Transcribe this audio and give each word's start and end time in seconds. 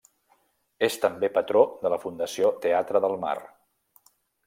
És 0.87 0.95
també 1.03 1.29
patró 1.35 1.63
de 1.83 1.93
la 1.95 2.01
Fundació 2.07 2.53
Teatre 2.67 3.03
del 3.07 3.19
Mar. 3.27 3.39